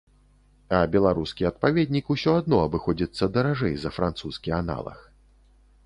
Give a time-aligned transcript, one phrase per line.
[0.77, 4.99] А беларускі адпаведнік ўсё адно абыходзіцца даражэй за французскі аналаг.